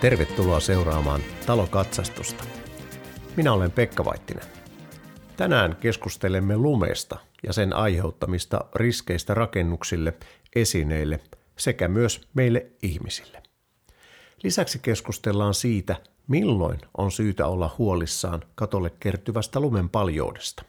Tervetuloa 0.00 0.60
seuraamaan 0.60 1.20
talokatsastusta. 1.46 2.44
Minä 3.36 3.52
olen 3.52 3.70
Pekka 3.70 4.04
Vaittinen. 4.04 4.44
Tänään 5.36 5.76
keskustelemme 5.76 6.56
lumesta 6.56 7.18
ja 7.46 7.52
sen 7.52 7.72
aiheuttamista 7.72 8.64
riskeistä 8.74 9.34
rakennuksille, 9.34 10.14
esineille 10.56 11.20
sekä 11.58 11.88
myös 11.88 12.28
meille 12.34 12.66
ihmisille. 12.82 13.42
Lisäksi 14.42 14.78
keskustellaan 14.78 15.54
siitä, 15.54 15.96
milloin 16.28 16.78
on 16.98 17.10
syytä 17.12 17.46
olla 17.46 17.74
huolissaan 17.78 18.42
katolle 18.54 18.90
kertyvästä 19.00 19.60
lumen 19.60 19.88
paljoudesta. 19.88 20.62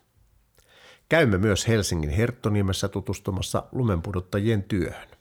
Käymme 1.09 1.37
myös 1.37 1.67
Helsingin 1.67 2.09
Herttoniemessä 2.09 2.87
tutustumassa 2.87 3.63
lumenpudottajien 3.71 4.63
työhön. 4.63 5.20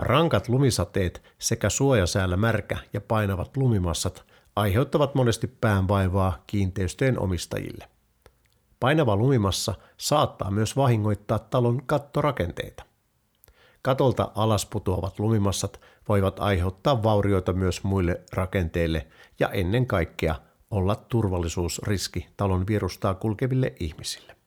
Rankat 0.00 0.48
lumisateet 0.48 1.22
sekä 1.38 1.70
suojasäällä 1.70 2.36
märkä 2.36 2.76
ja 2.92 3.00
painavat 3.00 3.56
lumimassat 3.56 4.24
aiheuttavat 4.56 5.14
monesti 5.14 5.46
päänvaivaa 5.46 6.42
kiinteistöjen 6.46 7.18
omistajille. 7.18 7.88
Painava 8.80 9.16
lumimassa 9.16 9.74
saattaa 9.96 10.50
myös 10.50 10.76
vahingoittaa 10.76 11.38
talon 11.38 11.82
kattorakenteita. 11.86 12.84
Katolta 13.82 14.32
alas 14.34 14.66
putoavat 14.66 15.18
lumimassat 15.18 15.80
voivat 16.08 16.40
aiheuttaa 16.40 17.02
vaurioita 17.02 17.52
myös 17.52 17.84
muille 17.84 18.20
rakenteille 18.32 19.06
ja 19.40 19.48
ennen 19.48 19.86
kaikkea 19.86 20.34
olla 20.70 20.94
turvallisuusriski 20.96 22.28
talon 22.36 22.66
virustaa 22.66 23.14
kulkeville 23.14 23.72
ihmisille. 23.80 24.39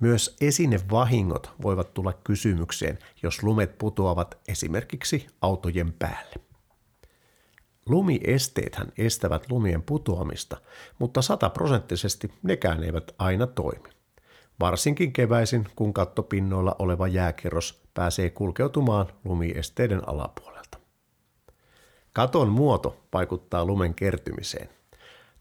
Myös 0.00 0.36
esinevahingot 0.40 1.50
voivat 1.62 1.94
tulla 1.94 2.12
kysymykseen, 2.12 2.98
jos 3.22 3.42
lumet 3.42 3.78
putoavat 3.78 4.38
esimerkiksi 4.48 5.26
autojen 5.40 5.92
päälle. 5.92 6.34
Lumiesteethän 7.86 8.92
estävät 8.98 9.50
lumien 9.50 9.82
putoamista, 9.82 10.56
mutta 10.98 11.22
sataprosenttisesti 11.22 12.32
nekään 12.42 12.84
eivät 12.84 13.14
aina 13.18 13.46
toimi. 13.46 13.88
Varsinkin 14.60 15.12
keväisin, 15.12 15.68
kun 15.76 15.94
kattopinnoilla 15.94 16.76
oleva 16.78 17.08
jääkerros 17.08 17.82
pääsee 17.94 18.30
kulkeutumaan 18.30 19.06
lumiesteiden 19.24 20.08
alapuolelta. 20.08 20.78
Katon 22.12 22.48
muoto 22.48 22.96
vaikuttaa 23.12 23.64
lumen 23.64 23.94
kertymiseen– 23.94 24.68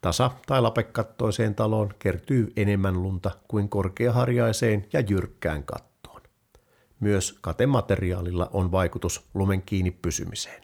Tasa- 0.03 0.31
tai 0.45 0.61
lapekattoiseen 0.61 1.55
taloon 1.55 1.89
kertyy 1.99 2.53
enemmän 2.55 3.03
lunta 3.03 3.31
kuin 3.47 3.69
korkeaharjaiseen 3.69 4.85
ja 4.93 4.99
jyrkkään 4.99 5.63
kattoon. 5.63 6.21
Myös 6.99 7.37
katemateriaalilla 7.41 8.49
on 8.53 8.71
vaikutus 8.71 9.29
lumen 9.33 9.61
kiinni 9.61 9.91
pysymiseen. 9.91 10.63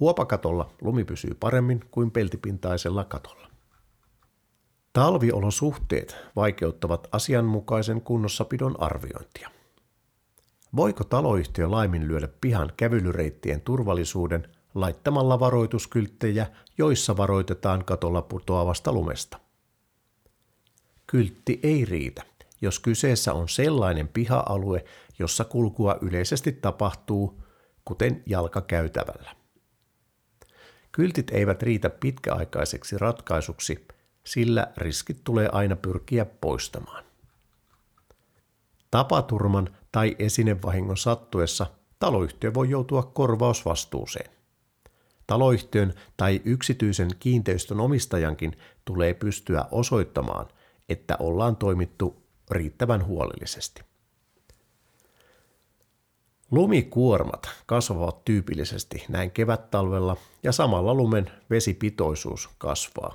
Huopakatolla 0.00 0.70
lumi 0.80 1.04
pysyy 1.04 1.34
paremmin 1.40 1.80
kuin 1.90 2.10
peltipintaisella 2.10 3.04
katolla. 3.04 3.48
Talviolosuhteet 4.92 6.16
vaikeuttavat 6.36 7.08
asianmukaisen 7.12 8.00
kunnossapidon 8.00 8.80
arviointia. 8.80 9.50
Voiko 10.76 11.04
taloyhtiö 11.04 11.70
laiminlyödä 11.70 12.28
pihan 12.40 12.72
kävelyreittien 12.76 13.60
turvallisuuden 13.60 14.48
laittamalla 14.74 15.40
varoituskylttejä, 15.40 16.46
joissa 16.78 17.16
varoitetaan 17.16 17.84
katolla 17.84 18.22
putoavasta 18.22 18.92
lumesta. 18.92 19.38
Kyltti 21.06 21.60
ei 21.62 21.84
riitä, 21.84 22.22
jos 22.60 22.78
kyseessä 22.78 23.32
on 23.34 23.48
sellainen 23.48 24.08
piha-alue, 24.08 24.84
jossa 25.18 25.44
kulkua 25.44 25.98
yleisesti 26.00 26.52
tapahtuu, 26.52 27.42
kuten 27.84 28.22
jalkakäytävällä. 28.26 29.36
Kyltit 30.92 31.30
eivät 31.30 31.62
riitä 31.62 31.90
pitkäaikaiseksi 31.90 32.98
ratkaisuksi, 32.98 33.86
sillä 34.24 34.72
riskit 34.76 35.20
tulee 35.24 35.48
aina 35.52 35.76
pyrkiä 35.76 36.24
poistamaan. 36.24 37.04
Tapaturman 38.90 39.76
tai 39.92 40.16
esinevahingon 40.18 40.96
sattuessa 40.96 41.66
taloyhtiö 41.98 42.54
voi 42.54 42.70
joutua 42.70 43.02
korvausvastuuseen. 43.02 44.30
Taloyhtiön 45.32 45.94
tai 46.16 46.40
yksityisen 46.44 47.10
kiinteistön 47.18 47.80
omistajankin 47.80 48.56
tulee 48.84 49.14
pystyä 49.14 49.64
osoittamaan, 49.70 50.48
että 50.88 51.16
ollaan 51.20 51.56
toimittu 51.56 52.22
riittävän 52.50 53.06
huolellisesti. 53.06 53.82
Lumikuormat 56.50 57.50
kasvavat 57.66 58.24
tyypillisesti 58.24 59.04
näin 59.08 59.30
kevättalvella 59.30 60.16
ja 60.42 60.52
samalla 60.52 60.94
lumen 60.94 61.30
vesipitoisuus 61.50 62.50
kasvaa. 62.58 63.14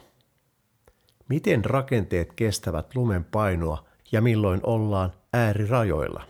Miten 1.30 1.66
rakenteet 1.66 2.34
kestävät 2.34 2.96
lumen 2.96 3.24
painoa 3.24 3.86
ja 4.12 4.22
milloin 4.22 4.60
ollaan 4.64 5.14
äärirajoilla? 5.34 6.24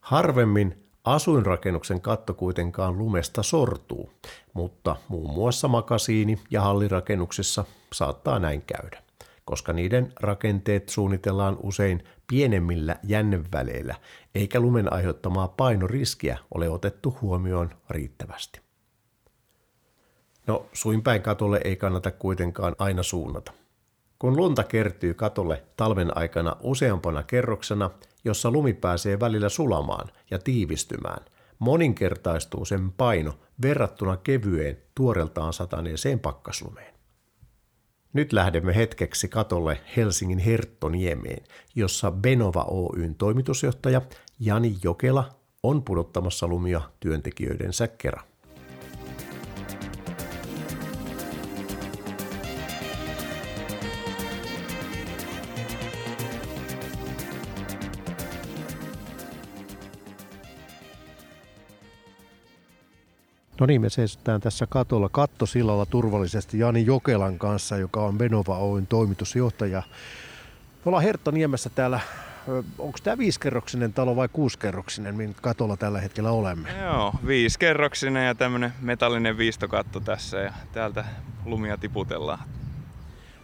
Harvemmin 0.00 0.88
Asuinrakennuksen 1.08 2.00
katto 2.00 2.34
kuitenkaan 2.34 2.98
lumesta 2.98 3.42
sortuu, 3.42 4.10
mutta 4.58 4.96
muun 5.08 5.34
muassa 5.34 5.68
makasiini- 5.68 6.40
ja 6.50 6.60
hallirakennuksissa 6.60 7.64
saattaa 7.92 8.38
näin 8.38 8.62
käydä, 8.62 9.02
koska 9.44 9.72
niiden 9.72 10.12
rakenteet 10.20 10.88
suunnitellaan 10.88 11.56
usein 11.62 12.04
pienemmillä 12.26 12.96
jänneväleillä, 13.02 13.94
eikä 14.34 14.60
lumen 14.60 14.92
aiheuttamaa 14.92 15.48
painoriskiä 15.48 16.38
ole 16.54 16.68
otettu 16.68 17.18
huomioon 17.20 17.70
riittävästi. 17.90 18.60
No, 20.46 20.66
suinpäin 20.72 21.22
katolle 21.22 21.60
ei 21.64 21.76
kannata 21.76 22.10
kuitenkaan 22.10 22.76
aina 22.78 23.02
suunnata. 23.02 23.52
Kun 24.18 24.36
lunta 24.36 24.64
kertyy 24.64 25.14
katolle 25.14 25.62
talven 25.76 26.16
aikana 26.16 26.56
useampana 26.62 27.22
kerroksena, 27.22 27.90
jossa 28.24 28.50
lumi 28.50 28.72
pääsee 28.74 29.20
välillä 29.20 29.48
sulamaan 29.48 30.08
ja 30.30 30.38
tiivistymään, 30.38 31.24
moninkertaistuu 31.58 32.64
sen 32.64 32.92
paino 32.92 33.34
verrattuna 33.62 34.16
kevyeen 34.16 34.78
tuoreltaan 34.94 35.52
sataneeseen 35.52 36.20
pakkaslumeen. 36.20 36.94
Nyt 38.12 38.32
lähdemme 38.32 38.76
hetkeksi 38.76 39.28
katolle 39.28 39.80
Helsingin 39.96 40.38
Herttoniemeen, 40.38 41.44
jossa 41.74 42.10
Benova 42.10 42.66
Oyn 42.70 43.14
toimitusjohtaja 43.14 44.02
Jani 44.40 44.76
Jokela 44.84 45.28
on 45.62 45.82
pudottamassa 45.82 46.46
lumia 46.46 46.80
työntekijöidensä 47.00 47.88
kerran. 47.88 48.24
No 63.60 63.66
niin, 63.66 63.80
me 63.80 63.90
seistään 63.90 64.40
tässä 64.40 64.66
katolla 64.66 65.08
kattosilalla 65.08 65.86
turvallisesti 65.86 66.58
Jani 66.58 66.86
Jokelan 66.86 67.38
kanssa, 67.38 67.76
joka 67.76 68.00
on 68.00 68.18
Benova 68.18 68.58
Oyn 68.58 68.86
toimitusjohtaja. 68.86 69.82
Me 70.74 70.82
ollaan 70.86 71.04
Herttoniemessä 71.04 71.70
täällä 71.70 72.00
onko 72.78 72.98
tämä 73.02 73.18
viisikerroksinen 73.18 73.92
talo 73.92 74.16
vai 74.16 74.28
kuusikerroksinen, 74.32 75.14
minkä 75.14 75.40
katolla 75.42 75.76
tällä 75.76 76.00
hetkellä 76.00 76.30
olemme? 76.30 76.68
Joo, 76.82 77.14
viisikerroksinen 77.26 78.26
ja 78.26 78.34
tämmöinen 78.34 78.72
metallinen 78.80 79.38
viistokatto 79.38 80.00
tässä 80.00 80.38
ja 80.38 80.52
täältä 80.72 81.04
lumia 81.44 81.76
tiputellaan. 81.76 82.38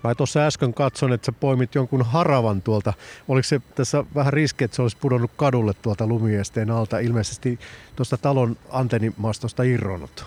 Mä 0.05 0.15
tuossa 0.15 0.41
äsken 0.41 0.75
katson, 0.75 1.12
että 1.12 1.27
sä 1.27 1.33
poimit 1.33 1.75
jonkun 1.75 2.03
haravan 2.03 2.62
tuolta. 2.62 2.93
Oliko 3.29 3.45
se 3.45 3.61
tässä 3.75 4.05
vähän 4.15 4.33
riski, 4.33 4.65
että 4.65 4.75
se 4.75 4.83
olisi 4.83 4.97
pudonnut 4.97 5.31
kadulle 5.37 5.73
tuolta 5.83 6.06
lumiesteen 6.06 6.71
alta? 6.71 6.99
Ilmeisesti 6.99 7.59
tuosta 7.97 8.17
talon 8.17 8.56
antennimastosta 8.71 9.62
irronnut. 9.62 10.27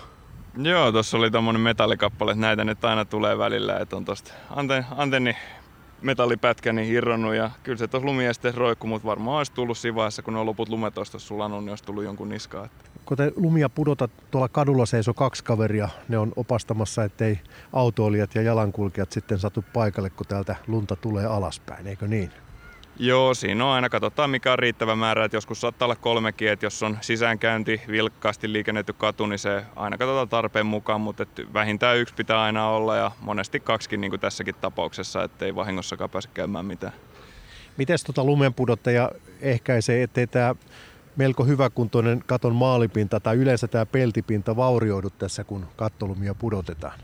Joo, 0.56 0.92
tuossa 0.92 1.16
oli 1.16 1.30
tommonen 1.30 1.60
metallikappale, 1.60 2.30
että 2.30 2.40
näitä 2.40 2.64
nyt 2.64 2.84
aina 2.84 3.04
tulee 3.04 3.38
välillä, 3.38 3.78
että 3.78 3.96
on 3.96 4.04
tuosta 4.04 4.32
anten, 4.50 4.86
antenni 4.96 5.36
metallipätkä 6.02 6.72
niin 6.72 6.94
irronnut 6.94 7.34
ja 7.34 7.50
kyllä 7.62 7.78
se 7.78 7.88
tuossa 7.88 8.06
lumiesteen 8.06 8.54
roikku, 8.54 8.86
mutta 8.86 9.08
varmaan 9.08 9.38
olisi 9.38 9.52
tullut 9.52 9.78
siinä 9.78 9.94
vaiheessa, 9.94 10.22
kun 10.22 10.36
on 10.36 10.46
loput 10.46 10.68
lumet 10.68 10.98
olisi 10.98 11.20
sulanut, 11.20 11.64
niin 11.64 11.70
olisi 11.70 11.84
tullut 11.84 12.04
jonkun 12.04 12.28
niskaan. 12.28 12.66
Että 12.66 12.87
kun 13.08 13.16
te 13.16 13.32
lumia 13.36 13.68
pudota, 13.68 14.08
tuolla 14.30 14.48
kadulla 14.48 14.86
seisoo 14.86 15.14
kaksi 15.14 15.44
kaveria, 15.44 15.88
ne 16.08 16.18
on 16.18 16.32
opastamassa, 16.36 17.04
ettei 17.04 17.40
autoilijat 17.72 18.34
ja 18.34 18.42
jalankulkijat 18.42 19.12
sitten 19.12 19.38
satu 19.38 19.64
paikalle, 19.72 20.10
kun 20.10 20.26
täältä 20.26 20.56
lunta 20.66 20.96
tulee 20.96 21.26
alaspäin, 21.26 21.86
eikö 21.86 22.08
niin? 22.08 22.30
Joo, 22.98 23.34
siinä 23.34 23.64
on 23.64 23.70
aina, 23.70 23.88
katsotaan 23.88 24.30
mikä 24.30 24.52
on 24.52 24.58
riittävä 24.58 24.96
määrä, 24.96 25.24
että 25.24 25.36
joskus 25.36 25.60
saattaa 25.60 25.86
olla 25.86 25.96
kolmekin, 25.96 26.48
että 26.48 26.66
jos 26.66 26.82
on 26.82 26.98
sisäänkäynti, 27.00 27.80
vilkkaasti 27.88 28.52
liikennetty 28.52 28.92
katu, 28.92 29.26
niin 29.26 29.38
se 29.38 29.62
aina 29.76 29.98
katsotaan 29.98 30.28
tarpeen 30.28 30.66
mukaan, 30.66 31.00
mutta 31.00 31.26
vähintään 31.54 31.98
yksi 31.98 32.14
pitää 32.14 32.42
aina 32.42 32.68
olla 32.68 32.96
ja 32.96 33.10
monesti 33.20 33.60
kaksikin 33.60 34.00
niin 34.00 34.10
kuin 34.10 34.20
tässäkin 34.20 34.54
tapauksessa, 34.60 35.24
ettei 35.24 35.54
vahingossakaan 35.54 36.10
pääse 36.10 36.28
käymään 36.34 36.66
mitään. 36.66 36.92
Miten 37.76 37.98
tuota 38.06 38.24
lumenpudottaja 38.24 39.10
ehkäisee, 39.40 40.02
ettei 40.02 40.26
tämä 40.26 40.54
melko 41.18 41.44
hyväkuntoinen 41.44 42.22
katon 42.26 42.54
maalipinta 42.54 43.20
tai 43.20 43.36
yleensä 43.36 43.68
tämä 43.68 43.86
peltipinta 43.86 44.56
vaurioidu 44.56 45.10
tässä, 45.10 45.44
kun 45.44 45.66
kattolumia 45.76 46.34
pudotetaan? 46.34 46.98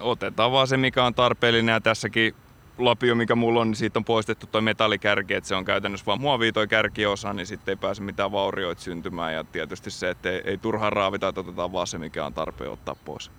Otetaan 0.00 0.52
vaan 0.52 0.68
se, 0.68 0.76
mikä 0.76 1.04
on 1.04 1.14
tarpeellinen 1.14 1.72
ja 1.72 1.80
tässäkin 1.80 2.34
lapio, 2.78 3.14
mikä 3.14 3.34
mulla 3.34 3.60
on, 3.60 3.66
niin 3.66 3.76
siitä 3.76 3.98
on 3.98 4.04
poistettu 4.04 4.46
tuo 4.46 4.60
metallikärki, 4.60 5.34
että 5.34 5.48
se 5.48 5.54
on 5.54 5.64
käytännössä 5.64 6.06
vaan 6.06 6.20
muovia 6.20 6.52
toi 6.52 6.68
kärkiosa, 6.68 7.32
niin 7.32 7.46
sitten 7.46 7.72
ei 7.72 7.76
pääse 7.76 8.02
mitään 8.02 8.32
vaurioita 8.32 8.82
syntymään. 8.82 9.34
Ja 9.34 9.44
tietysti 9.44 9.90
se, 9.90 10.10
että 10.10 10.30
ei, 10.30 10.42
ei 10.44 10.58
turhaan 10.58 10.92
raavita, 10.92 11.28
että 11.28 11.40
otetaan 11.40 11.72
vaan 11.72 11.86
se, 11.86 11.98
mikä 11.98 12.26
on 12.26 12.34
tarpeen 12.34 12.70
ottaa 12.70 12.96
pois. 13.04 13.30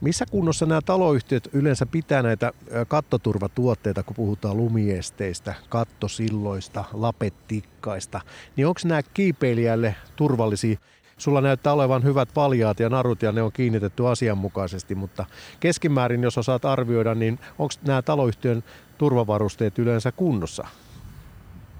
Missä 0.00 0.26
kunnossa 0.30 0.66
nämä 0.66 0.80
taloyhtiöt 0.80 1.48
yleensä 1.52 1.86
pitää 1.86 2.22
näitä 2.22 2.52
kattoturvatuotteita, 2.88 4.02
kun 4.02 4.16
puhutaan 4.16 4.56
lumiesteistä, 4.56 5.54
kattosilloista, 5.68 6.84
lapettikkaista, 6.92 8.20
niin 8.56 8.66
onko 8.66 8.80
nämä 8.84 9.02
kiipeilijälle 9.14 9.94
turvallisia? 10.16 10.78
Sulla 11.16 11.40
näyttää 11.40 11.72
olevan 11.72 12.04
hyvät 12.04 12.28
valjaat 12.36 12.80
ja 12.80 12.88
narut 12.88 13.22
ja 13.22 13.32
ne 13.32 13.42
on 13.42 13.52
kiinnitetty 13.52 14.06
asianmukaisesti, 14.06 14.94
mutta 14.94 15.24
keskimäärin, 15.60 16.22
jos 16.22 16.38
osaat 16.38 16.64
arvioida, 16.64 17.14
niin 17.14 17.38
onko 17.58 17.74
nämä 17.86 18.02
taloyhtiön 18.02 18.64
turvavarusteet 18.98 19.78
yleensä 19.78 20.12
kunnossa? 20.12 20.66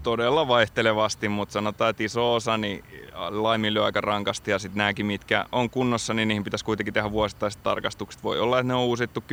Todella 0.03 0.49
vaihtelevasti, 0.49 1.29
mutta 1.29 1.53
sanotaan, 1.53 1.91
että 1.91 2.05
iso 2.05 2.35
osa 2.35 2.59
niin 2.59 2.85
laiminlyö 3.31 3.85
aika 3.85 4.01
rankasti 4.01 4.51
ja 4.51 4.59
sitten 4.59 4.79
nämäkin, 4.79 5.07
mitkä 5.07 5.45
on 5.53 5.71
kunnossa, 5.71 6.15
niin 6.15 6.29
niihin 6.29 6.45
pitäisi 6.45 6.65
kuitenkin 6.65 6.95
tehdä 6.95 7.13
vuosittaiset 7.13 7.63
tarkastukset. 7.63 8.25
Voi 8.25 8.41
olla, 8.41 8.59
että 8.59 8.69
ne 8.69 8.75
on 8.75 8.85
uusittu 8.85 9.25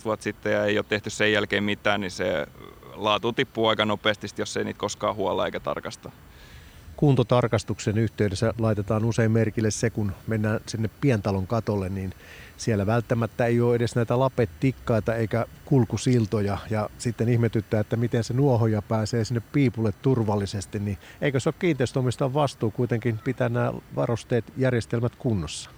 10-15 0.00 0.04
vuotta 0.04 0.24
sitten 0.24 0.52
ja 0.52 0.64
ei 0.64 0.78
ole 0.78 0.86
tehty 0.88 1.10
sen 1.10 1.32
jälkeen 1.32 1.64
mitään, 1.64 2.00
niin 2.00 2.10
se 2.10 2.46
laatu 2.94 3.32
tippuu 3.32 3.66
aika 3.66 3.84
nopeasti, 3.84 4.26
jos 4.38 4.56
ei 4.56 4.64
niitä 4.64 4.78
koskaan 4.78 5.16
huolla 5.16 5.46
eikä 5.46 5.60
tarkasta 5.60 6.10
kuntotarkastuksen 6.96 7.98
yhteydessä 7.98 8.54
laitetaan 8.58 9.04
usein 9.04 9.30
merkille 9.30 9.70
se, 9.70 9.90
kun 9.90 10.12
mennään 10.26 10.60
sinne 10.66 10.90
pientalon 11.00 11.46
katolle, 11.46 11.88
niin 11.88 12.12
siellä 12.56 12.86
välttämättä 12.86 13.46
ei 13.46 13.60
ole 13.60 13.74
edes 13.74 13.96
näitä 13.96 14.18
lapettikkaita 14.18 15.14
eikä 15.14 15.46
kulkusiltoja 15.64 16.58
ja 16.70 16.90
sitten 16.98 17.28
ihmetyttää, 17.28 17.80
että 17.80 17.96
miten 17.96 18.24
se 18.24 18.34
nuohoja 18.34 18.82
pääsee 18.82 19.24
sinne 19.24 19.42
piipulle 19.52 19.92
turvallisesti, 20.02 20.78
niin 20.78 20.98
eikö 21.20 21.40
se 21.40 21.48
ole 21.48 21.54
kiinteistöomistan 21.58 22.34
vastuu 22.34 22.70
kuitenkin 22.70 23.18
pitää 23.24 23.48
nämä 23.48 23.72
varusteet, 23.96 24.44
järjestelmät 24.56 25.16
kunnossa? 25.16 25.75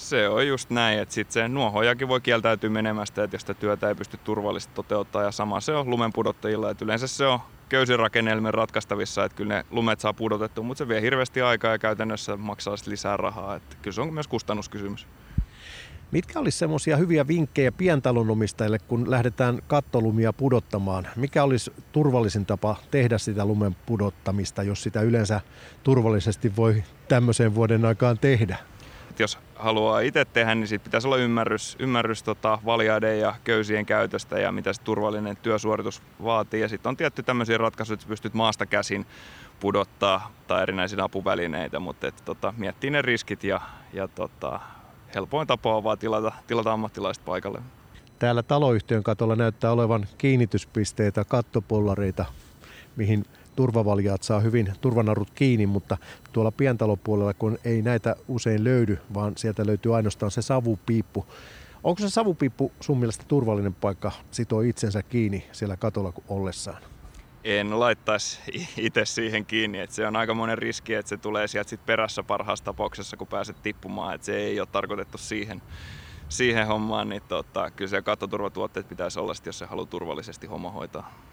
Se 0.00 0.28
on 0.28 0.46
just 0.46 0.70
näin, 0.70 0.98
että 0.98 1.14
sitten 1.14 1.32
se 1.32 1.48
nuohojakin 1.48 2.08
voi 2.08 2.20
kieltäytyä 2.20 2.70
menemästä, 2.70 3.24
että 3.24 3.34
jos 3.34 3.40
sitä 3.40 3.54
työtä 3.54 3.88
ei 3.88 3.94
pysty 3.94 4.16
turvallisesti 4.16 4.74
toteuttaa 4.74 5.22
ja 5.22 5.30
sama 5.30 5.60
se 5.60 5.72
on 5.72 5.90
lumenpudottajilla, 5.90 6.70
että 6.70 6.84
yleensä 6.84 7.06
se 7.06 7.26
on 7.26 7.38
köysirakennelmien 7.68 8.54
ratkaistavissa, 8.54 9.24
että 9.24 9.36
kyllä 9.36 9.54
ne 9.54 9.64
lumet 9.70 10.00
saa 10.00 10.12
pudotettua, 10.12 10.64
mutta 10.64 10.78
se 10.78 10.88
vie 10.88 11.00
hirveästi 11.00 11.42
aikaa 11.42 11.72
ja 11.72 11.78
käytännössä 11.78 12.36
maksaa 12.36 12.74
lisää 12.86 13.16
rahaa, 13.16 13.56
että 13.56 13.76
kyllä 13.82 13.94
se 13.94 14.00
on 14.00 14.14
myös 14.14 14.28
kustannuskysymys. 14.28 15.06
Mitkä 16.10 16.40
olisi 16.40 16.58
semmoisia 16.58 16.96
hyviä 16.96 17.28
vinkkejä 17.28 17.72
pientalonomistajille, 17.72 18.78
kun 18.78 19.10
lähdetään 19.10 19.58
kattolumia 19.66 20.32
pudottamaan? 20.32 21.08
Mikä 21.16 21.44
olisi 21.44 21.72
turvallisin 21.92 22.46
tapa 22.46 22.76
tehdä 22.90 23.18
sitä 23.18 23.44
lumen 23.44 23.76
pudottamista, 23.86 24.62
jos 24.62 24.82
sitä 24.82 25.00
yleensä 25.00 25.40
turvallisesti 25.82 26.56
voi 26.56 26.84
tämmöiseen 27.08 27.54
vuoden 27.54 27.84
aikaan 27.84 28.18
tehdä? 28.18 28.56
Jos 29.18 29.38
haluaa 29.56 30.00
itse 30.00 30.24
tehdä, 30.24 30.54
niin 30.54 30.68
siitä 30.68 30.84
pitäisi 30.84 31.06
olla 31.08 31.16
ymmärrys, 31.16 31.76
ymmärrys 31.78 32.22
tota, 32.22 32.58
valjaiden 32.64 33.20
ja 33.20 33.34
köysien 33.44 33.86
käytöstä 33.86 34.38
ja 34.38 34.52
mitä 34.52 34.72
se 34.72 34.82
turvallinen 34.82 35.36
työsuoritus 35.36 36.02
vaatii. 36.22 36.60
Ja 36.60 36.68
sitten 36.68 36.90
on 36.90 36.96
tietty 36.96 37.22
tämmöisiä 37.22 37.58
ratkaisuja, 37.58 37.94
että 37.94 38.06
pystyt 38.08 38.34
maasta 38.34 38.66
käsin 38.66 39.06
pudottaa 39.60 40.32
tai 40.46 40.62
erinäisiä 40.62 41.04
apuvälineitä, 41.04 41.80
mutta 41.80 42.06
et, 42.06 42.22
tota, 42.24 42.54
miettii 42.56 42.90
ne 42.90 43.02
riskit 43.02 43.44
ja, 43.44 43.60
ja 43.92 44.08
tota, 44.08 44.60
helpoin 45.14 45.46
tapa 45.46 45.76
on 45.76 45.84
vaan 45.84 45.98
tilata, 45.98 46.32
tilata 46.46 46.72
ammattilaiset 46.72 47.24
paikalle. 47.24 47.62
Täällä 48.18 48.42
taloyhtiön 48.42 49.02
katolla 49.02 49.36
näyttää 49.36 49.72
olevan 49.72 50.06
kiinnityspisteitä, 50.18 51.24
kattopollareita, 51.24 52.24
mihin 52.96 53.24
turvavaljaat 53.60 54.22
saa 54.22 54.40
hyvin 54.40 54.72
turvanarut 54.80 55.30
kiinni, 55.30 55.66
mutta 55.66 55.96
tuolla 56.32 56.50
pientalopuolella, 56.50 57.34
kun 57.34 57.58
ei 57.64 57.82
näitä 57.82 58.16
usein 58.28 58.64
löydy, 58.64 58.98
vaan 59.14 59.32
sieltä 59.36 59.66
löytyy 59.66 59.96
ainoastaan 59.96 60.30
se 60.30 60.42
savupiippu. 60.42 61.26
Onko 61.84 62.00
se 62.00 62.10
savupiippu 62.10 62.72
sun 62.80 62.98
mielestä 62.98 63.24
turvallinen 63.28 63.74
paikka 63.74 64.12
sitoa 64.30 64.62
itsensä 64.62 65.02
kiinni 65.02 65.46
siellä 65.52 65.76
katolla 65.76 66.12
ollessaan? 66.28 66.82
En 67.44 67.80
laittaisi 67.80 68.38
itse 68.76 69.04
siihen 69.04 69.46
kiinni, 69.46 69.80
että 69.80 69.96
se 69.96 70.06
on 70.06 70.16
aika 70.16 70.34
monen 70.34 70.58
riski, 70.58 70.94
että 70.94 71.08
se 71.08 71.16
tulee 71.16 71.48
sieltä 71.48 71.70
sit 71.70 71.86
perässä 71.86 72.22
parhaassa 72.22 72.64
tapauksessa, 72.64 73.16
kun 73.16 73.26
pääset 73.26 73.62
tippumaan, 73.62 74.14
että 74.14 74.24
se 74.24 74.36
ei 74.36 74.60
ole 74.60 74.68
tarkoitettu 74.72 75.18
siihen, 75.18 75.62
siihen 76.28 76.66
hommaan, 76.66 77.08
niin 77.08 77.22
tota, 77.28 77.70
kyllä 77.70 77.88
se 77.88 78.02
kattoturvatuotteet 78.02 78.88
pitäisi 78.88 79.20
olla, 79.20 79.32
jos 79.46 79.58
se 79.58 79.66
haluaa 79.66 79.86
turvallisesti 79.86 80.46
homma 80.46 80.70
hoitaa. 80.70 81.29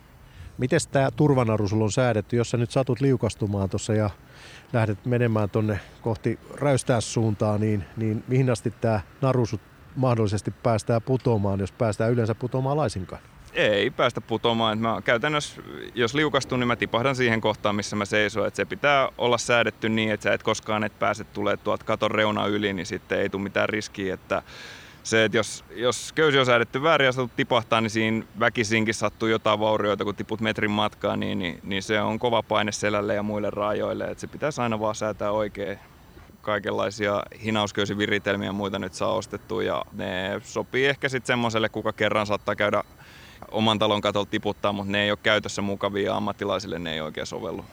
Miten 0.57 0.79
tämä 0.91 1.11
turvanaru 1.11 1.67
sulla 1.67 1.83
on 1.83 1.91
säädetty, 1.91 2.35
jos 2.35 2.49
sä 2.49 2.57
nyt 2.57 2.71
satut 2.71 3.01
liukastumaan 3.01 3.69
tuossa 3.69 3.93
ja 3.93 4.09
lähdet 4.73 5.05
menemään 5.05 5.49
tuonne 5.49 5.79
kohti 6.01 6.39
räystääsuuntaa, 6.53 7.57
niin, 7.57 7.83
niin 7.97 8.23
mihin 8.27 8.49
asti 8.49 8.73
tämä 8.81 8.99
naru 9.21 9.45
mahdollisesti 9.95 10.51
päästään 10.51 11.01
putoamaan, 11.01 11.59
jos 11.59 11.71
päästään 11.71 12.11
yleensä 12.11 12.35
putoamaan 12.35 12.77
laisinkaan? 12.77 13.21
Ei 13.53 13.89
päästä 13.89 14.21
putoamaan. 14.21 14.77
Mä 14.77 15.01
käytännössä, 15.03 15.61
jos 15.95 16.15
liukastun, 16.15 16.59
niin 16.59 16.67
mä 16.67 16.75
tipahdan 16.75 17.15
siihen 17.15 17.41
kohtaan, 17.41 17.75
missä 17.75 17.95
mä 17.95 18.05
seison. 18.05 18.47
Että 18.47 18.55
se 18.55 18.65
pitää 18.65 19.09
olla 19.17 19.37
säädetty 19.37 19.89
niin, 19.89 20.11
että 20.11 20.23
sä 20.23 20.33
et 20.33 20.43
koskaan 20.43 20.83
et 20.83 20.99
pääse 20.99 21.23
tulee 21.23 21.57
tuolta 21.57 21.85
katon 21.85 22.11
reuna 22.11 22.45
yli, 22.45 22.73
niin 22.73 22.85
sitten 22.85 23.19
ei 23.19 23.29
tule 23.29 23.43
mitään 23.43 23.69
riskiä, 23.69 24.13
että 24.13 24.43
se, 25.07 25.25
että 25.25 25.37
jos, 25.37 25.63
jos 25.75 26.13
köysi 26.13 26.39
on 26.39 26.45
säädetty 26.45 26.83
väärin 26.83 27.05
ja 27.05 27.11
satut 27.11 27.35
tipahtaa, 27.35 27.81
niin 27.81 27.89
siinä 27.89 28.25
väkisinkin 28.39 28.93
sattuu 28.93 29.27
jotain 29.27 29.59
vaurioita, 29.59 30.03
kun 30.03 30.15
tiput 30.15 30.41
metrin 30.41 30.71
matkaa, 30.71 31.17
niin, 31.17 31.39
niin, 31.39 31.59
niin 31.63 31.83
se 31.83 32.01
on 32.01 32.19
kova 32.19 32.43
paine 32.43 32.71
selälle 32.71 33.15
ja 33.15 33.23
muille 33.23 33.49
rajoille. 33.49 34.05
Että 34.05 34.21
se 34.21 34.27
pitäisi 34.27 34.61
aina 34.61 34.79
vaan 34.79 34.95
säätää 34.95 35.31
oikein. 35.31 35.79
Kaikenlaisia 36.41 37.23
hinausköysiviritelmiä 37.43 38.49
ja 38.49 38.53
muita 38.53 38.79
nyt 38.79 38.93
saa 38.93 39.13
ostettua 39.13 39.63
ja 39.63 39.85
ne 39.93 40.41
sopii 40.43 40.85
ehkä 40.85 41.09
sitten 41.09 41.27
semmoiselle, 41.27 41.69
kuka 41.69 41.93
kerran 41.93 42.27
saattaa 42.27 42.55
käydä 42.55 42.83
oman 43.51 43.79
talon 43.79 44.01
katolta 44.01 44.31
tiputtaa, 44.31 44.73
mutta 44.73 44.91
ne 44.91 45.03
ei 45.03 45.11
ole 45.11 45.19
käytössä 45.23 45.61
mukavia 45.61 46.15
ammattilaisille 46.15 46.79
ne 46.79 46.93
ei 46.93 47.01
oikein 47.01 47.27
sovellu. 47.27 47.65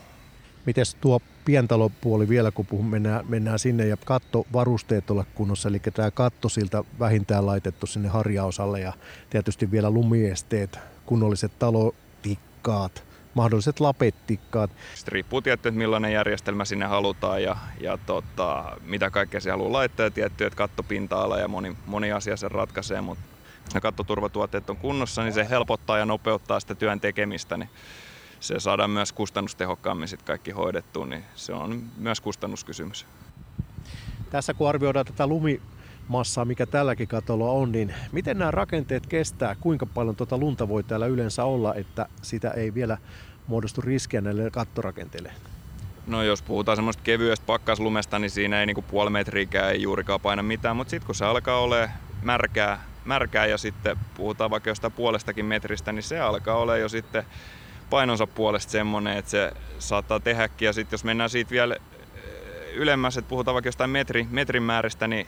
Miten 0.66 0.84
tuo 1.00 1.20
pientalopuoli 1.44 2.28
vielä, 2.28 2.50
kun 2.50 2.66
puhun, 2.66 2.86
mennään, 2.86 3.24
mennään 3.28 3.58
sinne 3.58 3.86
ja 3.86 3.96
kattovarusteet 3.96 5.10
olla 5.10 5.24
kunnossa, 5.34 5.68
eli 5.68 5.78
tämä 5.78 6.10
katto 6.10 6.48
siltä 6.48 6.84
vähintään 6.98 7.46
laitettu 7.46 7.86
sinne 7.86 8.08
harjaosalle 8.08 8.80
ja 8.80 8.92
tietysti 9.30 9.70
vielä 9.70 9.90
lumiesteet, 9.90 10.78
kunnolliset 11.06 11.58
talotikkaat, 11.58 13.04
mahdolliset 13.34 13.80
lapettikkaat. 13.80 14.70
Sitten 14.94 15.12
riippuu 15.12 15.42
tietty, 15.42 15.68
että 15.68 15.78
millainen 15.78 16.12
järjestelmä 16.12 16.64
sinne 16.64 16.84
halutaan 16.86 17.42
ja, 17.42 17.56
ja 17.80 17.98
tota, 18.06 18.64
mitä 18.84 19.10
kaikkea 19.10 19.40
se 19.40 19.50
haluaa 19.50 19.72
laittaa 19.72 20.06
ja 20.06 20.10
tietty, 20.10 20.44
että 20.44 20.56
kattopinta-ala 20.56 21.38
ja 21.38 21.48
moni, 21.48 21.76
moni 21.86 22.12
asia 22.12 22.36
sen 22.36 22.50
ratkaisee, 22.50 23.00
mutta 23.00 23.24
jos 23.64 23.74
ne 23.74 23.80
kattoturvatuotteet 23.80 24.70
on 24.70 24.76
kunnossa, 24.76 25.22
niin 25.22 25.32
se 25.32 25.46
helpottaa 25.50 25.98
ja 25.98 26.06
nopeuttaa 26.06 26.60
sitä 26.60 26.74
työn 26.74 27.00
tekemistä, 27.00 27.56
niin 27.56 27.68
se 28.44 28.60
saadaan 28.60 28.90
myös 28.90 29.12
kustannustehokkaammin 29.12 30.08
sit 30.08 30.22
kaikki 30.22 30.50
hoidettua, 30.50 31.06
niin 31.06 31.24
se 31.34 31.52
on 31.52 31.82
myös 31.96 32.20
kustannuskysymys. 32.20 33.06
Tässä 34.30 34.54
kun 34.54 34.68
arvioidaan 34.68 35.06
tätä 35.06 35.26
lumimassaa, 35.26 36.44
mikä 36.44 36.66
tälläkin 36.66 37.08
katolla 37.08 37.50
on, 37.50 37.72
niin 37.72 37.94
miten 38.12 38.38
nämä 38.38 38.50
rakenteet 38.50 39.06
kestää? 39.06 39.54
Kuinka 39.60 39.86
paljon 39.86 40.16
tuota 40.16 40.38
lunta 40.38 40.68
voi 40.68 40.82
täällä 40.82 41.06
yleensä 41.06 41.44
olla, 41.44 41.74
että 41.74 42.06
sitä 42.22 42.50
ei 42.50 42.74
vielä 42.74 42.98
muodostu 43.46 43.80
riskiä 43.80 44.20
näille 44.20 44.50
kattorakenteille? 44.50 45.32
No 46.06 46.22
jos 46.22 46.42
puhutaan 46.42 46.76
semmoista 46.76 47.02
kevyestä 47.02 47.46
pakkaslumesta, 47.46 48.18
niin 48.18 48.30
siinä 48.30 48.60
ei 48.60 48.66
niinku 48.66 48.82
puoli 48.82 49.10
metriäkään 49.10 49.72
ei 49.72 49.82
juurikaan 49.82 50.20
paina 50.20 50.42
mitään, 50.42 50.76
mutta 50.76 50.90
sitten 50.90 51.06
kun 51.06 51.14
se 51.14 51.24
alkaa 51.24 51.60
olla 51.60 51.88
märkää, 52.22 52.84
märkää 53.04 53.46
ja 53.46 53.58
sitten 53.58 53.96
puhutaan 54.16 54.50
vaikka 54.50 54.70
jostain 54.70 54.92
puolestakin 54.92 55.44
metristä, 55.44 55.92
niin 55.92 56.02
se 56.02 56.20
alkaa 56.20 56.56
olla 56.56 56.76
jo 56.76 56.88
sitten 56.88 57.24
painonsa 57.90 58.26
puolesta 58.26 58.72
semmoinen, 58.72 59.18
että 59.18 59.30
se 59.30 59.52
saattaa 59.78 60.20
tehdäkin. 60.20 60.66
Ja 60.66 60.72
sitten 60.72 60.94
jos 60.94 61.04
mennään 61.04 61.30
siitä 61.30 61.50
vielä 61.50 61.74
eh, 61.74 62.22
ylemmäs, 62.74 63.16
että 63.16 63.28
puhutaan 63.28 63.52
vaikka 63.54 63.68
jostain 63.68 63.90
metri, 63.90 64.26
metrin 64.30 64.62
määristä, 64.62 65.08
niin 65.08 65.26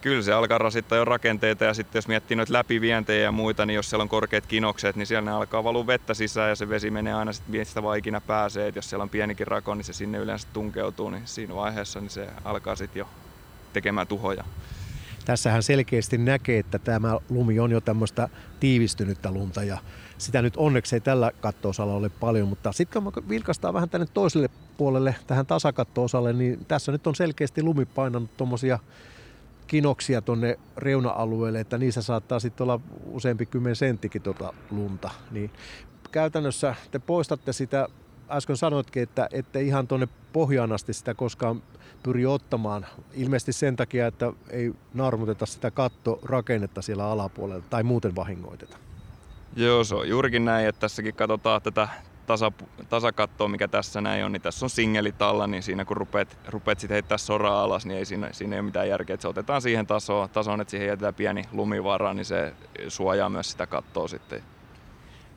kyllä 0.00 0.22
se 0.22 0.32
alkaa 0.32 0.58
rasittaa 0.58 0.98
jo 0.98 1.04
rakenteita 1.04 1.64
ja 1.64 1.74
sitten 1.74 1.98
jos 1.98 2.08
miettii 2.08 2.36
noita 2.36 2.52
läpivientejä 2.52 3.22
ja 3.22 3.32
muita, 3.32 3.66
niin 3.66 3.74
jos 3.74 3.90
siellä 3.90 4.02
on 4.02 4.08
korkeat 4.08 4.46
kinokset, 4.46 4.96
niin 4.96 5.06
siellä 5.06 5.30
ne 5.30 5.36
alkaa 5.36 5.64
valua 5.64 5.86
vettä 5.86 6.14
sisään 6.14 6.48
ja 6.48 6.56
se 6.56 6.68
vesi 6.68 6.90
menee 6.90 7.14
aina 7.14 7.32
sitten 7.32 7.60
mistä 7.60 7.82
vaan 7.82 7.98
ikinä 7.98 8.20
pääsee. 8.20 8.68
Et 8.68 8.76
jos 8.76 8.90
siellä 8.90 9.02
on 9.02 9.08
pienikin 9.08 9.46
rako, 9.46 9.74
niin 9.74 9.84
se 9.84 9.92
sinne 9.92 10.18
yleensä 10.18 10.48
tunkeutuu, 10.52 11.10
niin 11.10 11.22
siinä 11.24 11.54
vaiheessa 11.54 12.00
niin 12.00 12.10
se 12.10 12.28
alkaa 12.44 12.76
sitten 12.76 13.00
jo 13.00 13.08
tekemään 13.72 14.06
tuhoja. 14.06 14.44
Tässähän 15.26 15.62
selkeästi 15.62 16.18
näkee, 16.18 16.58
että 16.58 16.78
tämä 16.78 17.18
lumi 17.28 17.60
on 17.60 17.70
jo 17.70 17.80
tämmöistä 17.80 18.28
tiivistynyttä 18.60 19.30
lunta 19.30 19.62
ja 19.62 19.78
sitä 20.18 20.42
nyt 20.42 20.56
onneksi 20.56 20.96
ei 20.96 21.00
tällä 21.00 21.32
kattoosalla 21.40 21.94
ole 21.94 22.08
paljon, 22.08 22.48
mutta 22.48 22.72
sitten 22.72 23.02
kun 23.02 23.12
vilkastaa 23.28 23.72
vähän 23.72 23.88
tänne 23.88 24.06
toiselle 24.14 24.48
puolelle, 24.76 25.14
tähän 25.26 25.46
tasakattoosalle, 25.46 26.32
niin 26.32 26.64
tässä 26.68 26.92
nyt 26.92 27.06
on 27.06 27.14
selkeästi 27.14 27.62
lumi 27.62 27.86
painanut 27.86 28.36
tuommoisia 28.36 28.78
kinoksia 29.66 30.22
tuonne 30.22 30.58
reuna-alueelle, 30.76 31.60
että 31.60 31.78
niissä 31.78 32.02
saattaa 32.02 32.40
sitten 32.40 32.64
olla 32.64 32.80
useampi 33.06 33.46
kymmen 33.46 33.76
senttikin 33.76 34.22
tuota 34.22 34.52
lunta. 34.70 35.10
Niin 35.30 35.50
käytännössä 36.12 36.74
te 36.90 36.98
poistatte 36.98 37.52
sitä, 37.52 37.88
äsken 38.30 38.56
sanoitkin, 38.56 39.02
että 39.02 39.28
ette 39.32 39.62
ihan 39.62 39.86
tuonne 39.86 40.08
pohjaan 40.32 40.72
asti 40.72 40.92
sitä 40.92 41.14
koskaan 41.14 41.62
pyri 42.02 42.26
ottamaan. 42.26 42.86
Ilmeisesti 43.14 43.52
sen 43.52 43.76
takia, 43.76 44.06
että 44.06 44.32
ei 44.50 44.72
narmuteta 44.94 45.46
sitä 45.46 45.70
kattorakennetta 45.70 46.82
siellä 46.82 47.06
alapuolella 47.06 47.64
tai 47.70 47.82
muuten 47.82 48.16
vahingoiteta. 48.16 48.76
Joo, 49.56 49.84
se 49.84 49.94
on 49.94 50.08
juurikin 50.08 50.44
näin, 50.44 50.68
että 50.68 50.80
tässäkin 50.80 51.14
katsotaan 51.14 51.62
tätä 51.62 51.88
tasa, 52.26 52.52
tasakattoa, 52.88 53.48
mikä 53.48 53.68
tässä 53.68 54.00
näin 54.00 54.24
on, 54.24 54.32
niin 54.32 54.42
tässä 54.42 54.66
on 54.66 54.70
singelit 54.70 55.22
alla, 55.22 55.46
niin 55.46 55.62
siinä 55.62 55.84
kun 55.84 55.96
rupeat, 55.96 56.38
rupeat 56.48 56.80
sitten 56.80 56.94
heittää 56.94 57.18
soraa 57.18 57.62
alas, 57.62 57.86
niin 57.86 57.98
ei 57.98 58.04
siinä, 58.04 58.32
siinä 58.32 58.56
ei 58.56 58.60
ole 58.60 58.66
mitään 58.66 58.88
järkeä, 58.88 59.14
että 59.14 59.22
se 59.22 59.28
otetaan 59.28 59.62
siihen 59.62 59.86
tasoon, 59.86 60.30
tasoon, 60.30 60.60
että 60.60 60.70
siihen 60.70 60.88
jätetään 60.88 61.14
pieni 61.14 61.44
lumivara, 61.52 62.14
niin 62.14 62.24
se 62.24 62.52
suojaa 62.88 63.28
myös 63.28 63.50
sitä 63.50 63.66
kattoa 63.66 64.08
sitten. 64.08 64.42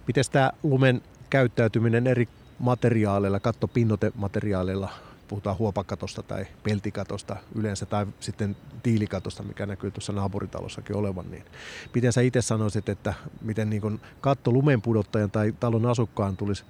Miten 0.07 0.23
tämä 0.31 0.51
lumen 0.63 1.01
käyttäytyminen 1.29 2.07
eri 2.07 2.27
materiaaleilla, 2.59 3.39
kattopinnoitemateriaaleilla 3.39 4.89
puhutaan 5.27 5.57
huopakatosta 5.57 6.23
tai 6.23 6.45
peltikatosta 6.63 7.35
yleensä 7.55 7.85
tai 7.85 8.05
sitten 8.19 8.55
tiilikatosta, 8.83 9.43
mikä 9.43 9.65
näkyy 9.65 9.91
tuossa 9.91 10.13
naapuritalossakin 10.13 10.95
olevan, 10.95 11.31
niin 11.31 11.43
miten 11.93 12.13
sä 12.13 12.21
itse 12.21 12.41
sanoisit, 12.41 12.89
että 12.89 13.13
miten 13.41 13.69
niin 13.69 14.01
katto 14.21 14.51
lumen 14.51 14.81
pudottajan 14.81 15.31
tai 15.31 15.53
talon 15.59 15.85
asukkaan 15.85 16.37
tulisi 16.37 16.63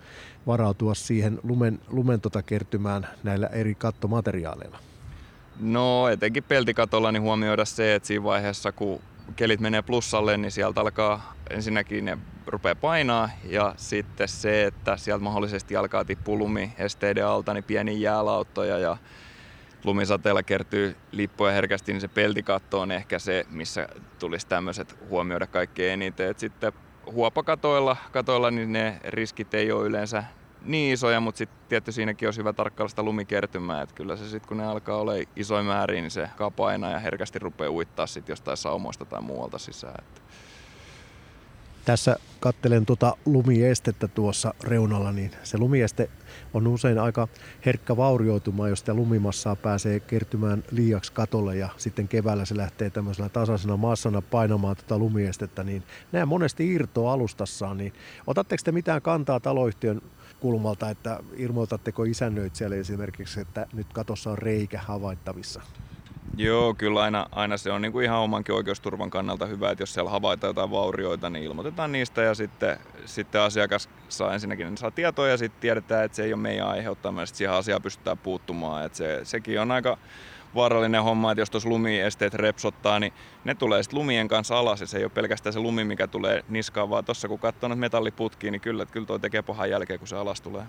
varautua 0.48 0.96
siihen 0.96 1.39
lumen, 1.43 1.79
lumen 1.88 2.22
tota 2.22 2.41
kertymään 2.41 3.08
näillä 3.24 3.48
eri 3.48 3.75
kattomateriaaleilla? 3.75 4.79
No 5.60 6.08
etenkin 6.08 6.43
peltikatolla 6.43 7.12
niin 7.12 7.22
huomioida 7.22 7.65
se, 7.65 7.96
että 7.96 8.08
siinä 8.08 8.24
vaiheessa 8.24 8.72
kun 8.72 9.01
kelit 9.36 9.59
menee 9.59 9.81
plussalle, 9.81 10.38
niin 10.38 10.51
sieltä 10.51 10.81
alkaa 10.81 11.33
ensinnäkin 11.50 12.05
ne 12.05 12.17
rupeaa 12.48 12.75
painaa 12.75 13.29
ja 13.43 13.74
sitten 13.77 14.27
se, 14.27 14.65
että 14.65 14.98
sieltä 14.98 15.24
mahdollisesti 15.24 15.75
alkaa 15.75 16.05
tippua 16.05 16.38
lumi 16.38 16.74
esteiden 16.77 17.25
alta, 17.25 17.53
niin 17.53 17.63
pieni 17.63 18.01
jäälauttoja 18.01 18.77
ja 18.77 18.98
lumisateella 19.83 20.43
kertyy 20.43 20.95
lippuja 21.12 21.51
herkästi, 21.51 21.93
niin 21.93 22.01
se 22.01 22.07
peltikatto 22.07 22.79
on 22.79 22.91
ehkä 22.91 23.19
se, 23.19 23.45
missä 23.50 23.88
tulisi 24.19 24.48
tämmöiset 24.48 24.95
huomioida 25.09 25.48
kaikkein 25.48 25.93
eniten. 25.93 26.29
Et 26.29 26.39
sitten 26.39 26.74
huopakatoilla 27.12 27.98
katoilla, 28.12 28.51
niin 28.51 28.74
ne 28.74 29.00
riskit 29.03 29.53
ei 29.53 29.71
ole 29.71 29.88
yleensä 29.88 30.24
niin 30.66 30.94
isoja, 30.94 31.20
mutta 31.20 31.38
sitten 31.38 31.60
tietty 31.70 31.92
siinäkin 31.92 32.28
olisi 32.28 32.39
hyvä 32.39 32.54
tarkkailla 32.54 32.89
sitä 32.89 33.04
lumikertymää, 33.04 33.82
että 33.82 33.96
kyllä 33.96 34.16
se 34.16 34.30
sitten 34.30 34.48
kun 34.48 34.58
ne 34.58 34.66
alkaa 34.66 34.98
olla 34.98 35.12
isoin 35.36 35.66
määrin, 35.66 36.01
niin 36.01 36.12
se 36.12 36.30
kapaina 36.38 36.92
ja 36.92 37.00
herkästi 37.00 37.39
rupeaa 37.39 37.72
uittaa 37.72 38.08
sitten 38.08 38.32
jostain 38.34 38.58
saumoista 38.58 39.06
tai 39.06 39.22
muualta 39.22 39.58
sisään. 39.58 39.96
Että 40.00 40.22
tässä 41.86 42.16
kattelen 42.39 42.86
tuota 42.86 43.18
lumiestettä 43.25 44.08
tuossa 44.08 44.54
reunalla, 44.63 45.12
niin 45.12 45.32
se 45.44 45.58
lumieste 45.58 46.10
on 46.54 46.68
usein 46.68 47.00
aika 47.00 47.28
herkkä 47.66 47.98
vaurioitumaan, 47.98 48.70
jos 48.70 48.80
sitä 48.80 48.94
lumimassaa 48.94 49.56
pääsee 49.56 50.00
kertymään 50.00 50.63
liiaksi 50.72 51.12
katolle 51.13 51.58
ja 51.58 51.70
sitten 51.78 52.08
keväällä 52.08 52.46
se 52.46 52.58
lähtee 52.58 52.89
tämmöisellä 52.89 53.30
tasaisena 53.30 53.78
massana 53.78 54.22
painamaan 54.22 54.75
tuota 54.75 55.00
lumiestettä, 55.00 55.63
niin 55.63 55.84
nämä 56.12 56.25
monesti 56.25 56.74
irtoaa 56.74 57.13
alustassaan. 57.13 57.78
Niin 57.78 57.94
otatteko 58.28 58.62
te 58.63 58.72
mitään 58.72 59.01
kantaa 59.01 59.39
taloyhtiön 59.39 60.01
kulmalta, 60.39 60.89
että 60.89 61.19
ilmoitatteko 61.36 62.03
isännöitsijälle 62.03 62.79
esimerkiksi, 62.79 63.39
että 63.39 63.67
nyt 63.74 63.88
katossa 63.93 64.31
on 64.31 64.38
reikä 64.38 64.79
havaittavissa? 64.86 65.62
Joo, 66.38 66.74
kyllä 66.74 67.01
aina, 67.01 67.25
aina 67.31 67.58
se 67.58 67.72
on 67.72 67.81
niin 67.81 67.91
kuin 67.91 68.05
ihan 68.05 68.19
omankin 68.19 68.55
oikeusturvan 68.55 69.10
kannalta 69.10 69.46
hyvä, 69.46 69.72
että 69.72 69.81
jos 69.81 69.93
siellä 69.93 70.12
havaitaan 70.12 70.50
jotain 70.50 70.72
vaurioita, 70.72 71.29
niin 71.29 71.46
ilmoitetaan 71.46 71.91
niistä 71.91 72.22
ja 72.22 72.36
sitten, 72.36 72.77
sitten 73.05 73.41
asiakas 73.41 73.89
saa 74.10 74.34
ensinnäkin 74.34 74.65
niin 74.65 74.77
saa 74.77 74.91
tietoa 74.91 75.27
ja 75.27 75.38
sitten 75.38 75.62
tiedetään, 75.62 76.05
että 76.05 76.15
se 76.15 76.24
ei 76.24 76.34
ole 76.34 76.41
meidän 76.41 76.67
aiheuttama 76.67 77.22
ja 77.22 77.25
siihen 77.25 77.55
asiaan 77.55 77.81
pystytään 77.81 78.17
puuttumaan. 78.17 78.86
Että 78.86 78.98
se, 78.98 79.19
sekin 79.24 79.62
on 79.62 79.72
aika 79.72 79.98
vaarallinen 80.56 81.03
homma, 81.03 81.32
että 81.32 81.41
jos 81.41 81.50
tuossa 81.50 81.70
lumiesteet 81.70 82.34
repsottaa, 82.34 83.00
niin 83.00 83.13
ne 83.44 83.56
tulee 83.56 83.84
sitten 83.84 84.00
lumien 84.00 84.27
kanssa 84.27 84.60
alas 84.60 84.82
ja 84.82 84.88
se 84.88 84.98
ei 84.98 85.03
ole 85.03 85.12
pelkästään 85.15 85.53
se 85.53 85.60
lumi, 85.60 85.84
mikä 85.84 86.08
tulee 86.08 86.44
niskaan, 86.50 86.89
vaan 86.89 87.06
tuossa 87.06 87.27
kun 87.27 87.39
katsoo 87.39 87.75
metalliputkiin, 87.75 88.51
niin 88.51 88.62
kyllä, 88.62 88.86
kyllä 88.86 89.06
toi 89.06 89.20
tekee 89.20 89.41
pahan 89.41 89.70
jälkeen, 89.70 90.00
kun 90.00 90.08
se 90.08 90.15
alas 90.15 90.41
tulee. 90.41 90.63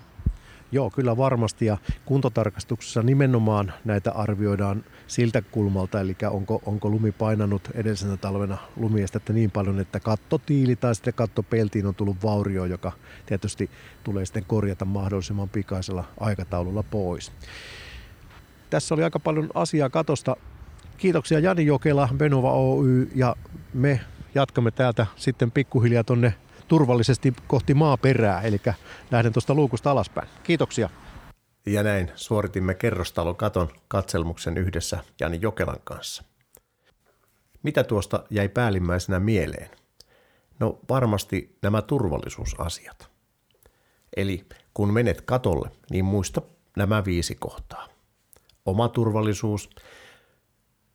Joo, 0.73 0.91
kyllä 0.91 1.17
varmasti 1.17 1.67
ja 1.67 1.77
kuntotarkastuksessa 2.05 3.03
nimenomaan 3.03 3.73
näitä 3.85 4.13
arvioidaan 4.13 4.85
siltä 5.07 5.43
kulmalta, 5.43 6.01
eli 6.01 6.17
onko, 6.31 6.63
onko 6.67 6.91
lumi 6.91 7.13
painanut 7.13 7.69
edellisenä 7.75 8.17
talvena 8.17 8.59
lumiestettä 8.77 9.33
niin 9.33 9.51
paljon, 9.51 9.81
että 9.81 10.01
kattotiili 10.01 10.77
tai 10.77 10.95
sitten 10.95 11.15
kattopeltiin 11.15 11.87
on 11.87 11.95
tullut 11.95 12.17
vaurio, 12.23 12.65
joka 12.65 12.93
tietysti 13.27 13.71
tulee 14.05 14.27
sitten 14.27 14.45
korjata 14.47 14.85
mahdollisimman 14.85 15.49
pikaisella 15.49 16.05
aikataululla 16.21 16.83
pois. 16.83 17.33
Tässä 18.71 18.95
oli 18.95 19.05
aika 19.05 19.19
paljon 19.19 19.50
asiaa 19.55 19.91
katosta. 19.91 20.37
Kiitoksia 20.97 21.39
Jani 21.39 21.67
Jokela, 21.67 22.09
Benova 22.17 22.53
Oy 22.53 23.11
ja 23.15 23.37
me 23.75 24.00
jatkamme 24.35 24.71
täältä 24.71 25.07
sitten 25.17 25.50
pikkuhiljaa 25.50 26.05
tonne 26.05 26.35
turvallisesti 26.69 27.35
kohti 27.47 27.75
maaperää, 27.75 28.41
eli 28.41 28.61
lähden 29.11 29.33
tuosta 29.33 29.55
luukusta 29.55 29.91
alaspäin. 29.91 30.29
Kiitoksia. 30.43 30.91
Ja 31.67 31.83
näin 31.83 32.11
suoritimme 32.15 32.75
kerrostalokaton 32.75 33.69
katselmuksen 33.89 34.59
yhdessä 34.59 34.99
Jani 35.21 35.39
Jokelan 35.43 35.81
kanssa. 35.85 36.25
Mitä 37.62 37.85
tuosta 37.85 38.25
jäi 38.31 38.49
päällimmäisenä 38.49 39.21
mieleen? 39.21 39.71
No 40.61 40.79
varmasti 40.89 41.57
nämä 41.62 41.83
turvallisuusasiat. 41.83 43.11
Eli 44.17 44.45
kun 44.75 44.93
menet 44.93 45.21
katolle, 45.21 45.71
niin 45.91 46.05
muista 46.05 46.43
nämä 46.77 47.05
viisi 47.05 47.35
kohtaa. 47.35 47.90
Oma 48.67 48.88
turvallisuus, 48.88 49.71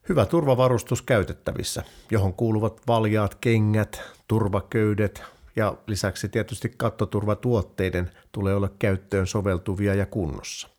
hyvä 0.09 0.25
turvavarustus 0.25 1.01
käytettävissä, 1.01 1.83
johon 2.11 2.33
kuuluvat 2.33 2.81
valjaat 2.87 3.35
kengät, 3.35 4.01
turvaköydet, 4.27 5.23
ja 5.55 5.77
lisäksi 5.87 6.29
tietysti 6.29 6.73
kattoturvatuotteiden 6.77 8.11
tulee 8.31 8.55
olla 8.55 8.69
käyttöön 8.79 9.27
soveltuvia 9.27 9.95
ja 9.95 10.05
kunnossa. 10.05 10.69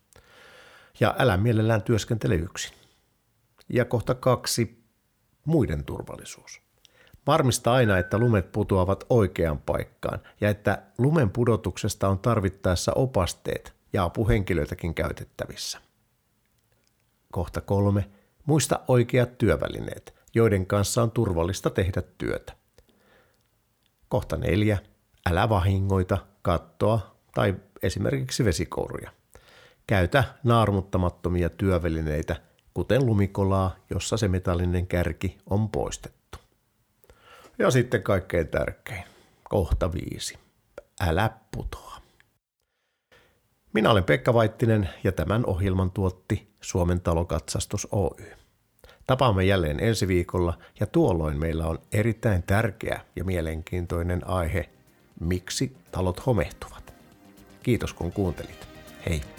Ja 0.99 1.15
älä 1.19 1.37
mielellään 1.37 1.81
työskentele 1.81 2.35
yksin. 2.35 2.73
Ja 3.69 3.85
kohta 3.85 4.15
kaksi, 4.15 4.83
muiden 5.45 5.83
turvallisuus. 5.83 6.61
Varmista 7.27 7.73
aina, 7.73 7.97
että 7.97 8.17
lumet 8.17 8.51
putoavat 8.51 9.03
oikeaan 9.09 9.59
paikkaan 9.59 10.19
ja 10.41 10.49
että 10.49 10.81
lumen 10.97 11.29
pudotuksesta 11.29 12.09
on 12.09 12.19
tarvittaessa 12.19 12.91
opasteet 12.95 13.73
ja 13.93 14.03
apuhenkilöitäkin 14.03 14.93
käytettävissä. 14.93 15.86
Kohta 17.31 17.61
kolme. 17.61 18.09
Muista 18.45 18.79
oikeat 18.87 19.37
työvälineet, 19.37 20.15
joiden 20.35 20.65
kanssa 20.65 21.03
on 21.03 21.11
turvallista 21.11 21.69
tehdä 21.69 22.01
työtä. 22.17 22.53
Kohta 24.09 24.37
neljä. 24.37 24.77
Älä 25.29 25.49
vahingoita 25.49 26.17
kattoa 26.41 27.15
tai 27.33 27.55
esimerkiksi 27.83 28.45
vesikouruja. 28.45 29.11
Käytä 29.87 30.23
naarmuttamattomia 30.43 31.49
työvälineitä, 31.49 32.35
kuten 32.73 33.05
lumikolaa, 33.05 33.75
jossa 33.89 34.17
se 34.17 34.27
metallinen 34.27 34.87
kärki 34.87 35.37
on 35.49 35.69
poistettu. 35.69 36.37
Ja 37.59 37.71
sitten 37.71 38.03
kaikkein 38.03 38.47
tärkein, 38.47 39.03
kohta 39.43 39.91
viisi. 39.93 40.37
Älä 41.01 41.29
putoa. 41.55 42.01
Minä 43.73 43.91
olen 43.91 44.03
Pekka 44.03 44.33
Vaittinen 44.33 44.89
ja 45.03 45.11
tämän 45.11 45.45
ohjelman 45.45 45.91
tuotti 45.91 46.47
Suomen 46.61 47.01
talokatsastus 47.01 47.87
Oy. 47.91 48.31
Tapaamme 49.07 49.45
jälleen 49.45 49.79
ensi 49.79 50.07
viikolla 50.07 50.57
ja 50.79 50.87
tuolloin 50.87 51.39
meillä 51.39 51.67
on 51.67 51.79
erittäin 51.91 52.43
tärkeä 52.43 53.01
ja 53.15 53.23
mielenkiintoinen 53.23 54.27
aihe, 54.27 54.69
miksi 55.19 55.75
talot 55.91 56.25
homehtuvat. 56.25 56.93
Kiitos 57.63 57.93
kun 57.93 58.11
kuuntelit. 58.11 58.67
Hei! 59.05 59.36